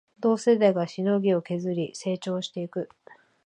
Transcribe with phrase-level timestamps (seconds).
[0.19, 2.89] 同世代がしのぎを削り成長していく